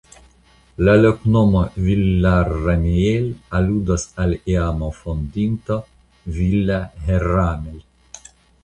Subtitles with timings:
[0.85, 3.27] La loknomo "Villarramiel"
[3.61, 5.79] aludas al iama fondinto
[6.41, 7.83] ("Villa Herramel").